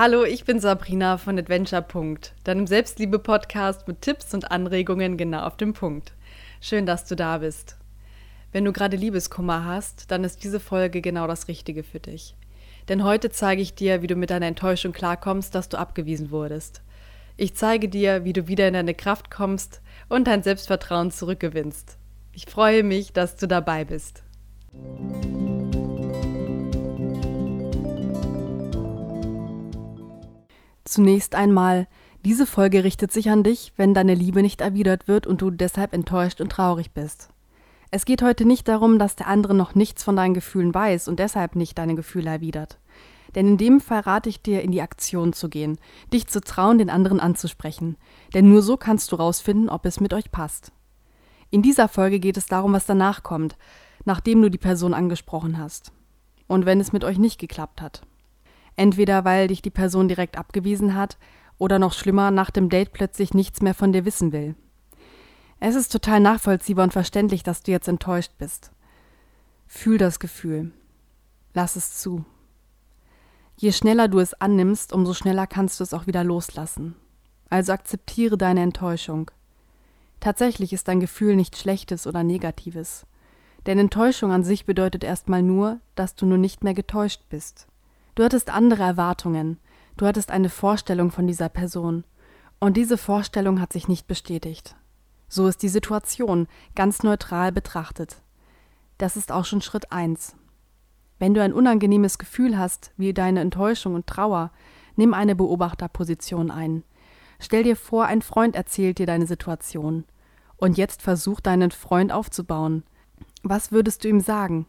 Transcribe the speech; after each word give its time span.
Hallo, 0.00 0.22
ich 0.22 0.44
bin 0.44 0.60
Sabrina 0.60 1.18
von 1.18 1.36
Adventure. 1.40 1.84
deinem 2.44 2.68
Selbstliebe-Podcast 2.68 3.88
mit 3.88 4.00
Tipps 4.00 4.32
und 4.32 4.52
Anregungen 4.52 5.16
genau 5.16 5.40
auf 5.40 5.56
dem 5.56 5.72
Punkt. 5.72 6.12
Schön, 6.60 6.86
dass 6.86 7.04
du 7.04 7.16
da 7.16 7.38
bist. 7.38 7.76
Wenn 8.52 8.64
du 8.64 8.72
gerade 8.72 8.96
Liebeskummer 8.96 9.64
hast, 9.64 10.12
dann 10.12 10.22
ist 10.22 10.44
diese 10.44 10.60
Folge 10.60 11.00
genau 11.00 11.26
das 11.26 11.48
Richtige 11.48 11.82
für 11.82 11.98
dich. 11.98 12.36
Denn 12.88 13.02
heute 13.02 13.30
zeige 13.30 13.60
ich 13.60 13.74
dir, 13.74 14.00
wie 14.00 14.06
du 14.06 14.14
mit 14.14 14.30
deiner 14.30 14.46
Enttäuschung 14.46 14.92
klarkommst, 14.92 15.52
dass 15.56 15.68
du 15.68 15.76
abgewiesen 15.78 16.30
wurdest. 16.30 16.80
Ich 17.36 17.56
zeige 17.56 17.88
dir, 17.88 18.22
wie 18.22 18.32
du 18.32 18.46
wieder 18.46 18.68
in 18.68 18.74
deine 18.74 18.94
Kraft 18.94 19.32
kommst 19.32 19.80
und 20.08 20.28
dein 20.28 20.44
Selbstvertrauen 20.44 21.10
zurückgewinnst. 21.10 21.98
Ich 22.32 22.46
freue 22.46 22.84
mich, 22.84 23.12
dass 23.12 23.34
du 23.34 23.48
dabei 23.48 23.84
bist. 23.84 24.22
Zunächst 30.88 31.34
einmal, 31.34 31.86
diese 32.24 32.46
Folge 32.46 32.82
richtet 32.82 33.12
sich 33.12 33.28
an 33.28 33.42
dich, 33.42 33.74
wenn 33.76 33.92
deine 33.92 34.14
Liebe 34.14 34.40
nicht 34.40 34.62
erwidert 34.62 35.06
wird 35.06 35.26
und 35.26 35.42
du 35.42 35.50
deshalb 35.50 35.92
enttäuscht 35.92 36.40
und 36.40 36.50
traurig 36.50 36.92
bist. 36.92 37.28
Es 37.90 38.06
geht 38.06 38.22
heute 38.22 38.46
nicht 38.46 38.68
darum, 38.68 38.98
dass 38.98 39.14
der 39.14 39.26
andere 39.26 39.52
noch 39.52 39.74
nichts 39.74 40.02
von 40.02 40.16
deinen 40.16 40.32
Gefühlen 40.32 40.72
weiß 40.72 41.08
und 41.08 41.18
deshalb 41.18 41.56
nicht 41.56 41.76
deine 41.76 41.94
Gefühle 41.94 42.30
erwidert. 42.30 42.78
Denn 43.34 43.46
in 43.46 43.58
dem 43.58 43.82
Fall 43.82 44.00
rate 44.00 44.30
ich 44.30 44.40
dir, 44.40 44.62
in 44.62 44.72
die 44.72 44.80
Aktion 44.80 45.34
zu 45.34 45.50
gehen, 45.50 45.76
dich 46.10 46.26
zu 46.26 46.40
trauen, 46.40 46.78
den 46.78 46.88
anderen 46.88 47.20
anzusprechen. 47.20 47.98
Denn 48.32 48.48
nur 48.48 48.62
so 48.62 48.78
kannst 48.78 49.12
du 49.12 49.16
rausfinden, 49.16 49.68
ob 49.68 49.84
es 49.84 50.00
mit 50.00 50.14
euch 50.14 50.30
passt. 50.30 50.72
In 51.50 51.60
dieser 51.60 51.88
Folge 51.88 52.18
geht 52.18 52.38
es 52.38 52.46
darum, 52.46 52.72
was 52.72 52.86
danach 52.86 53.22
kommt, 53.22 53.58
nachdem 54.06 54.40
du 54.40 54.50
die 54.50 54.56
Person 54.56 54.94
angesprochen 54.94 55.58
hast. 55.58 55.92
Und 56.46 56.64
wenn 56.64 56.80
es 56.80 56.94
mit 56.94 57.04
euch 57.04 57.18
nicht 57.18 57.38
geklappt 57.38 57.82
hat. 57.82 58.00
Entweder 58.78 59.24
weil 59.24 59.48
dich 59.48 59.60
die 59.60 59.70
Person 59.70 60.06
direkt 60.06 60.38
abgewiesen 60.38 60.94
hat 60.94 61.18
oder 61.58 61.80
noch 61.80 61.92
schlimmer, 61.92 62.30
nach 62.30 62.52
dem 62.52 62.68
Date 62.68 62.92
plötzlich 62.92 63.34
nichts 63.34 63.60
mehr 63.60 63.74
von 63.74 63.92
dir 63.92 64.04
wissen 64.04 64.30
will. 64.30 64.54
Es 65.58 65.74
ist 65.74 65.90
total 65.90 66.20
nachvollziehbar 66.20 66.84
und 66.84 66.92
verständlich, 66.92 67.42
dass 67.42 67.64
du 67.64 67.72
jetzt 67.72 67.88
enttäuscht 67.88 68.30
bist. 68.38 68.70
Fühl 69.66 69.98
das 69.98 70.20
Gefühl. 70.20 70.70
Lass 71.54 71.74
es 71.74 71.98
zu. 71.98 72.24
Je 73.56 73.72
schneller 73.72 74.06
du 74.06 74.20
es 74.20 74.34
annimmst, 74.34 74.92
umso 74.92 75.12
schneller 75.12 75.48
kannst 75.48 75.80
du 75.80 75.82
es 75.82 75.92
auch 75.92 76.06
wieder 76.06 76.22
loslassen. 76.22 76.94
Also 77.50 77.72
akzeptiere 77.72 78.38
deine 78.38 78.62
Enttäuschung. 78.62 79.32
Tatsächlich 80.20 80.72
ist 80.72 80.86
dein 80.86 81.00
Gefühl 81.00 81.34
nichts 81.34 81.58
Schlechtes 81.58 82.06
oder 82.06 82.22
Negatives. 82.22 83.06
Denn 83.66 83.80
Enttäuschung 83.80 84.30
an 84.30 84.44
sich 84.44 84.66
bedeutet 84.66 85.02
erstmal 85.02 85.42
nur, 85.42 85.80
dass 85.96 86.14
du 86.14 86.26
nur 86.26 86.38
nicht 86.38 86.62
mehr 86.62 86.74
getäuscht 86.74 87.22
bist. 87.28 87.66
Du 88.18 88.24
hattest 88.24 88.50
andere 88.50 88.82
Erwartungen, 88.82 89.60
du 89.96 90.04
hattest 90.04 90.32
eine 90.32 90.48
Vorstellung 90.48 91.12
von 91.12 91.28
dieser 91.28 91.48
Person, 91.48 92.02
und 92.58 92.76
diese 92.76 92.98
Vorstellung 92.98 93.60
hat 93.60 93.72
sich 93.72 93.86
nicht 93.86 94.08
bestätigt. 94.08 94.74
So 95.28 95.46
ist 95.46 95.62
die 95.62 95.68
Situation, 95.68 96.48
ganz 96.74 97.04
neutral 97.04 97.52
betrachtet. 97.52 98.20
Das 98.98 99.16
ist 99.16 99.30
auch 99.30 99.44
schon 99.44 99.60
Schritt 99.60 99.92
eins. 99.92 100.34
Wenn 101.20 101.32
du 101.32 101.40
ein 101.40 101.52
unangenehmes 101.52 102.18
Gefühl 102.18 102.58
hast, 102.58 102.90
wie 102.96 103.14
deine 103.14 103.38
Enttäuschung 103.38 103.94
und 103.94 104.08
Trauer, 104.08 104.50
nimm 104.96 105.14
eine 105.14 105.36
Beobachterposition 105.36 106.50
ein. 106.50 106.82
Stell 107.38 107.62
dir 107.62 107.76
vor, 107.76 108.06
ein 108.06 108.22
Freund 108.22 108.56
erzählt 108.56 108.98
dir 108.98 109.06
deine 109.06 109.28
Situation. 109.28 110.02
Und 110.56 110.76
jetzt 110.76 111.02
versuch 111.02 111.38
deinen 111.38 111.70
Freund 111.70 112.10
aufzubauen. 112.10 112.82
Was 113.44 113.70
würdest 113.70 114.02
du 114.02 114.08
ihm 114.08 114.18
sagen? 114.18 114.66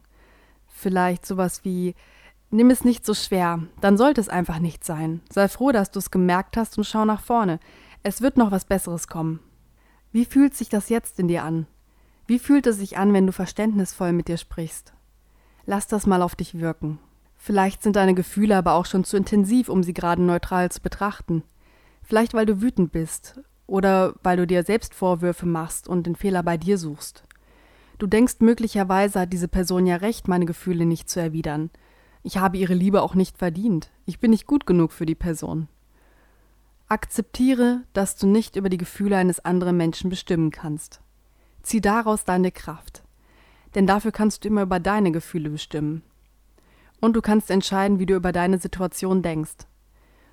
Vielleicht 0.68 1.26
sowas 1.26 1.64
wie 1.64 1.96
Nimm 2.52 2.70
es 2.70 2.84
nicht 2.84 3.06
so 3.06 3.14
schwer, 3.14 3.60
dann 3.80 3.96
sollte 3.96 4.20
es 4.20 4.28
einfach 4.28 4.58
nicht 4.58 4.82
sein. 4.82 5.20
Sei 5.30 5.46
froh, 5.46 5.70
dass 5.70 5.92
du 5.92 6.00
es 6.00 6.10
gemerkt 6.10 6.56
hast 6.56 6.76
und 6.76 6.84
schau 6.84 7.04
nach 7.04 7.20
vorne. 7.20 7.60
Es 8.02 8.22
wird 8.22 8.36
noch 8.36 8.50
was 8.50 8.64
Besseres 8.64 9.06
kommen. 9.06 9.38
Wie 10.10 10.24
fühlt 10.24 10.54
sich 10.54 10.68
das 10.68 10.88
jetzt 10.88 11.20
in 11.20 11.28
dir 11.28 11.44
an? 11.44 11.66
Wie 12.26 12.40
fühlt 12.40 12.66
es 12.66 12.78
sich 12.78 12.98
an, 12.98 13.12
wenn 13.12 13.26
du 13.26 13.32
verständnisvoll 13.32 14.12
mit 14.12 14.26
dir 14.26 14.36
sprichst? 14.36 14.92
Lass 15.64 15.86
das 15.86 16.06
mal 16.06 16.22
auf 16.22 16.34
dich 16.34 16.58
wirken. 16.58 16.98
Vielleicht 17.36 17.84
sind 17.84 17.94
deine 17.94 18.14
Gefühle 18.14 18.56
aber 18.56 18.72
auch 18.74 18.86
schon 18.86 19.04
zu 19.04 19.16
intensiv, 19.16 19.68
um 19.68 19.84
sie 19.84 19.94
gerade 19.94 20.20
neutral 20.20 20.72
zu 20.72 20.80
betrachten. 20.80 21.44
Vielleicht 22.02 22.34
weil 22.34 22.46
du 22.46 22.60
wütend 22.60 22.90
bist 22.90 23.40
oder 23.68 24.14
weil 24.24 24.36
du 24.36 24.46
dir 24.48 24.64
selbst 24.64 24.94
Vorwürfe 24.94 25.46
machst 25.46 25.88
und 25.88 26.04
den 26.04 26.16
Fehler 26.16 26.42
bei 26.42 26.56
dir 26.56 26.78
suchst. 26.78 27.22
Du 27.98 28.08
denkst 28.08 28.36
möglicherweise 28.40 29.20
hat 29.20 29.32
diese 29.32 29.48
Person 29.48 29.86
ja 29.86 29.96
recht, 29.96 30.26
meine 30.26 30.46
Gefühle 30.46 30.84
nicht 30.84 31.08
zu 31.08 31.20
erwidern 31.20 31.70
ich 32.22 32.36
habe 32.36 32.58
ihre 32.58 32.74
Liebe 32.74 33.02
auch 33.02 33.14
nicht 33.14 33.38
verdient. 33.38 33.90
Ich 34.04 34.18
bin 34.20 34.30
nicht 34.30 34.46
gut 34.46 34.66
genug 34.66 34.92
für 34.92 35.06
die 35.06 35.14
Person. 35.14 35.68
Akzeptiere, 36.88 37.82
dass 37.92 38.16
du 38.16 38.26
nicht 38.26 38.56
über 38.56 38.68
die 38.68 38.76
Gefühle 38.76 39.16
eines 39.16 39.40
anderen 39.40 39.76
Menschen 39.76 40.10
bestimmen 40.10 40.50
kannst. 40.50 41.00
Zieh 41.62 41.80
daraus 41.80 42.24
deine 42.24 42.50
Kraft. 42.50 43.02
Denn 43.74 43.86
dafür 43.86 44.12
kannst 44.12 44.44
du 44.44 44.48
immer 44.48 44.62
über 44.62 44.80
deine 44.80 45.12
Gefühle 45.12 45.50
bestimmen. 45.50 46.02
Und 47.00 47.14
du 47.14 47.22
kannst 47.22 47.50
entscheiden, 47.50 47.98
wie 47.98 48.06
du 48.06 48.14
über 48.14 48.32
deine 48.32 48.58
Situation 48.58 49.22
denkst. 49.22 49.66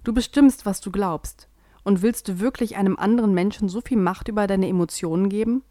Du 0.04 0.14
bestimmst, 0.14 0.66
was 0.66 0.82
du 0.82 0.92
glaubst. 0.92 1.48
Und 1.84 2.02
willst 2.02 2.28
du 2.28 2.40
wirklich 2.40 2.76
einem 2.76 2.98
anderen 2.98 3.34
Menschen 3.34 3.70
so 3.70 3.80
viel 3.80 3.98
Macht 3.98 4.28
über 4.28 4.48
deine 4.48 4.68
Emotionen 4.68 5.30
geben? 5.30 5.64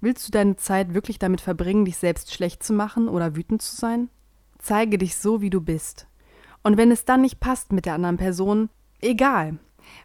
Willst 0.00 0.28
du 0.28 0.30
deine 0.30 0.56
Zeit 0.56 0.94
wirklich 0.94 1.18
damit 1.18 1.40
verbringen, 1.40 1.86
dich 1.86 1.96
selbst 1.96 2.32
schlecht 2.32 2.62
zu 2.62 2.72
machen 2.72 3.08
oder 3.08 3.34
wütend 3.34 3.62
zu 3.62 3.74
sein? 3.74 4.10
Zeige 4.66 4.98
dich 4.98 5.14
so, 5.14 5.40
wie 5.40 5.50
du 5.50 5.60
bist. 5.60 6.08
Und 6.64 6.76
wenn 6.76 6.90
es 6.90 7.04
dann 7.04 7.20
nicht 7.20 7.38
passt 7.38 7.70
mit 7.70 7.86
der 7.86 7.94
anderen 7.94 8.16
Person, 8.16 8.68
egal. 9.00 9.58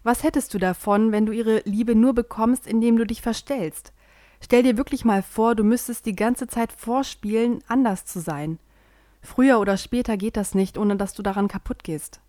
Was 0.04 0.22
hättest 0.22 0.54
du 0.54 0.60
davon, 0.60 1.12
wenn 1.12 1.26
du 1.26 1.32
ihre 1.32 1.64
Liebe 1.66 1.96
nur 1.96 2.14
bekommst, 2.14 2.68
indem 2.68 2.96
du 2.96 3.08
dich 3.08 3.24
verstellst? 3.24 3.92
Stell 4.40 4.62
dir 4.62 4.78
wirklich 4.78 5.04
mal 5.04 5.24
vor, 5.24 5.56
du 5.56 5.64
müsstest 5.64 6.06
die 6.06 6.16
ganze 6.16 6.46
Zeit 6.46 6.72
vorspielen, 6.72 7.64
anders 7.68 8.06
zu 8.06 8.20
sein. 8.20 8.60
Früher 9.24 9.60
oder 9.60 9.78
später 9.78 10.16
geht 10.16 10.38
das 10.38 10.54
nicht, 10.54 10.78
ohne 10.78 10.96
dass 10.96 11.16
du 11.16 11.24
daran 11.24 11.48
kaputt 11.48 11.84
gehst. 11.84 12.22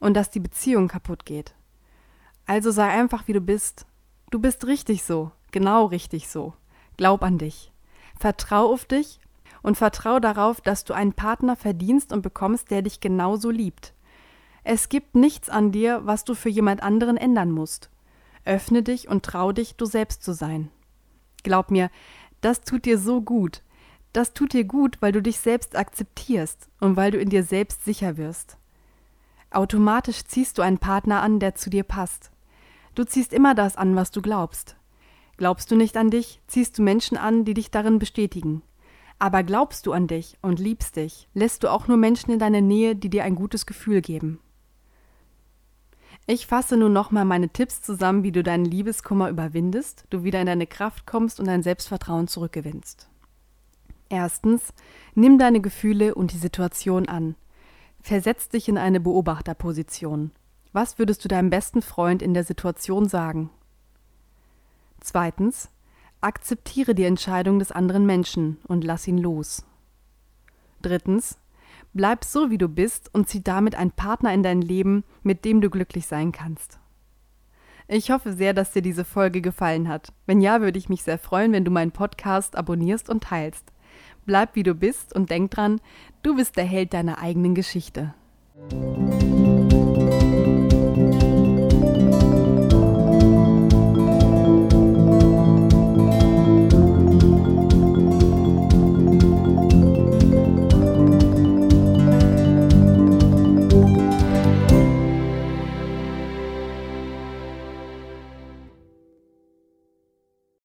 Und 0.00 0.12
dass 0.12 0.28
die 0.28 0.40
Beziehung 0.40 0.86
kaputt 0.86 1.24
geht. 1.24 1.54
Also 2.44 2.72
sei 2.72 2.88
einfach, 2.88 3.26
wie 3.26 3.32
du 3.32 3.40
bist. 3.40 3.86
Du 4.30 4.38
bist 4.38 4.66
richtig 4.66 5.02
so, 5.02 5.32
genau 5.50 5.86
richtig 5.86 6.28
so. 6.28 6.52
Glaub 6.98 7.22
an 7.22 7.38
dich. 7.38 7.72
Vertrau 8.18 8.70
auf 8.70 8.84
dich 8.84 9.18
und 9.62 9.76
vertrau 9.76 10.20
darauf, 10.20 10.60
dass 10.60 10.84
du 10.84 10.94
einen 10.94 11.12
Partner 11.12 11.56
verdienst 11.56 12.12
und 12.12 12.22
bekommst, 12.22 12.70
der 12.70 12.82
dich 12.82 13.00
genauso 13.00 13.50
liebt. 13.50 13.94
Es 14.64 14.88
gibt 14.88 15.14
nichts 15.14 15.48
an 15.48 15.72
dir, 15.72 16.00
was 16.04 16.24
du 16.24 16.34
für 16.34 16.48
jemand 16.48 16.82
anderen 16.82 17.16
ändern 17.16 17.50
musst. 17.50 17.90
Öffne 18.44 18.82
dich 18.82 19.08
und 19.08 19.24
trau 19.24 19.52
dich, 19.52 19.76
du 19.76 19.84
selbst 19.84 20.22
zu 20.22 20.32
sein. 20.32 20.70
Glaub 21.42 21.70
mir, 21.70 21.90
das 22.40 22.62
tut 22.62 22.84
dir 22.84 22.98
so 22.98 23.20
gut. 23.20 23.62
Das 24.12 24.32
tut 24.32 24.52
dir 24.52 24.64
gut, 24.64 24.96
weil 25.00 25.12
du 25.12 25.22
dich 25.22 25.38
selbst 25.38 25.76
akzeptierst 25.76 26.68
und 26.80 26.96
weil 26.96 27.10
du 27.10 27.18
in 27.18 27.28
dir 27.28 27.44
selbst 27.44 27.84
sicher 27.84 28.16
wirst. 28.16 28.56
Automatisch 29.50 30.24
ziehst 30.24 30.58
du 30.58 30.62
einen 30.62 30.78
Partner 30.78 31.22
an, 31.22 31.38
der 31.38 31.54
zu 31.54 31.70
dir 31.70 31.84
passt. 31.84 32.30
Du 32.94 33.04
ziehst 33.04 33.32
immer 33.32 33.54
das 33.54 33.76
an, 33.76 33.96
was 33.96 34.10
du 34.10 34.20
glaubst. 34.20 34.76
Glaubst 35.36 35.70
du 35.70 35.76
nicht 35.76 35.96
an 35.96 36.10
dich, 36.10 36.40
ziehst 36.46 36.78
du 36.78 36.82
Menschen 36.82 37.16
an, 37.16 37.44
die 37.44 37.54
dich 37.54 37.70
darin 37.70 37.98
bestätigen. 37.98 38.62
Aber 39.20 39.42
glaubst 39.42 39.86
du 39.86 39.92
an 39.92 40.06
dich 40.06 40.38
und 40.40 40.58
liebst 40.58 40.96
dich, 40.96 41.28
lässt 41.34 41.62
du 41.62 41.68
auch 41.68 41.86
nur 41.86 41.98
Menschen 41.98 42.32
in 42.32 42.38
deiner 42.38 42.62
Nähe, 42.62 42.96
die 42.96 43.10
dir 43.10 43.22
ein 43.22 43.34
gutes 43.34 43.66
Gefühl 43.66 44.00
geben. 44.00 44.40
Ich 46.26 46.46
fasse 46.46 46.78
nun 46.78 46.94
nochmal 46.94 47.26
meine 47.26 47.50
Tipps 47.50 47.82
zusammen, 47.82 48.22
wie 48.22 48.32
du 48.32 48.42
deinen 48.42 48.64
Liebeskummer 48.64 49.28
überwindest, 49.28 50.06
du 50.08 50.24
wieder 50.24 50.40
in 50.40 50.46
deine 50.46 50.66
Kraft 50.66 51.06
kommst 51.06 51.38
und 51.38 51.46
dein 51.46 51.62
Selbstvertrauen 51.62 52.28
zurückgewinnst. 52.28 53.10
Erstens, 54.08 54.72
nimm 55.14 55.38
deine 55.38 55.60
Gefühle 55.60 56.14
und 56.14 56.32
die 56.32 56.38
Situation 56.38 57.06
an. 57.06 57.36
Versetz 58.00 58.48
dich 58.48 58.70
in 58.70 58.78
eine 58.78 59.00
Beobachterposition. 59.00 60.30
Was 60.72 60.98
würdest 60.98 61.22
du 61.24 61.28
deinem 61.28 61.50
besten 61.50 61.82
Freund 61.82 62.22
in 62.22 62.32
der 62.32 62.44
Situation 62.44 63.06
sagen? 63.06 63.50
Zweitens, 65.00 65.68
Akzeptiere 66.22 66.94
die 66.94 67.04
Entscheidung 67.04 67.58
des 67.58 67.72
anderen 67.72 68.04
Menschen 68.04 68.58
und 68.66 68.84
lass 68.84 69.08
ihn 69.08 69.18
los. 69.18 69.64
Drittens, 70.82 71.38
bleib 71.94 72.24
so 72.24 72.50
wie 72.50 72.58
du 72.58 72.68
bist 72.68 73.08
und 73.14 73.28
zieh 73.28 73.42
damit 73.42 73.74
einen 73.74 73.90
Partner 73.90 74.32
in 74.34 74.42
dein 74.42 74.60
Leben, 74.60 75.04
mit 75.22 75.44
dem 75.44 75.60
du 75.60 75.70
glücklich 75.70 76.06
sein 76.06 76.32
kannst. 76.32 76.78
Ich 77.88 78.10
hoffe 78.10 78.34
sehr, 78.34 78.52
dass 78.52 78.72
dir 78.72 78.82
diese 78.82 79.04
Folge 79.04 79.40
gefallen 79.40 79.88
hat. 79.88 80.12
Wenn 80.26 80.40
ja, 80.40 80.60
würde 80.60 80.78
ich 80.78 80.88
mich 80.88 81.02
sehr 81.02 81.18
freuen, 81.18 81.52
wenn 81.52 81.64
du 81.64 81.70
meinen 81.70 81.90
Podcast 81.90 82.54
abonnierst 82.54 83.08
und 83.08 83.24
teilst. 83.24 83.72
Bleib 84.26 84.54
wie 84.54 84.62
du 84.62 84.74
bist 84.74 85.14
und 85.14 85.30
denk 85.30 85.50
dran, 85.50 85.80
du 86.22 86.36
bist 86.36 86.56
der 86.56 86.64
Held 86.64 86.92
deiner 86.92 87.18
eigenen 87.18 87.54
Geschichte. 87.54 88.14